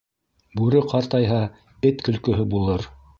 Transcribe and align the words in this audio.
Бүре 0.59 0.79
ҡартайһа, 0.93 1.37
эт 1.91 2.03
көлкөһө 2.09 2.47
булыр. 2.55 2.89